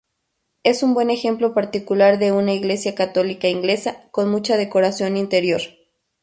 [0.63, 5.61] Es un buen ejemplo particular de una iglesia católica inglesa, con mucha decoración interior.